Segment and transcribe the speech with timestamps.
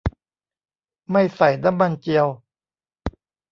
[1.11, 2.27] ไม่ใส่น้ำมันเจียว